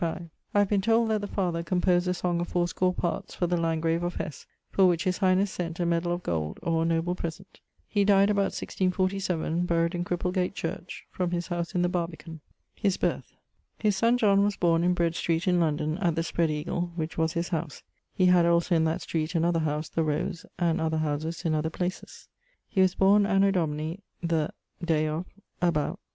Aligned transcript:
I 0.03 0.27
have 0.55 0.67
been 0.67 0.81
told 0.81 1.11
that 1.11 1.21
the 1.21 1.27
father 1.27 1.61
composed 1.61 2.07
a 2.07 2.15
song 2.15 2.39
of 2.41 2.47
fourscore 2.47 2.91
parts 2.91 3.35
for 3.35 3.45
the 3.45 3.55
Lantgrave 3.55 4.01
of 4.01 4.15
Hess, 4.15 4.47
for 4.71 4.87
which 4.87 5.03
highnesse 5.03 5.51
sent 5.51 5.79
a 5.79 5.85
meddall 5.85 6.13
of 6.13 6.23
gold, 6.23 6.59
or 6.63 6.81
a 6.81 6.85
noble 6.85 7.13
present. 7.13 7.59
He 7.87 8.03
dyed 8.03 8.31
about 8.31 8.49
1647; 8.59 9.67
buried 9.67 9.93
in 9.93 10.03
Cripplegate 10.03 10.55
church, 10.55 11.05
from 11.11 11.29
his 11.29 11.49
house 11.49 11.75
in 11.75 11.83
the 11.83 11.87
Barbican. 11.87 12.41
<_His 12.83 12.99
birth._> 12.99 13.25
His 13.77 13.95
son 13.95 14.17
John 14.17 14.43
was 14.43 14.55
borne 14.57 14.83
in 14.83 14.95
Bread 14.95 15.13
Street, 15.13 15.47
in 15.47 15.59
London, 15.59 15.99
at 15.99 16.15
the 16.15 16.23
Spread 16.23 16.49
Eagle, 16.49 16.91
which 16.95 17.15
was 17.15 17.33
his 17.33 17.49
house 17.49 17.83
[he 18.11 18.25
had 18.25 18.47
also 18.47 18.73
in 18.73 18.85
that 18.85 19.01
street 19.03 19.35
another 19.35 19.59
house, 19.59 19.87
the 19.87 20.01
Rose; 20.03 20.47
and 20.57 20.81
other 20.81 20.97
houses 20.97 21.45
in 21.45 21.53
other 21.53 21.69
places]. 21.69 22.27
He 22.67 22.81
was 22.81 22.95
borne 22.95 23.27
anno 23.27 23.51
Domini... 23.51 23.99
the... 24.23 24.49
day 24.83 25.05
of..., 25.07 25.27
about 25.61 25.99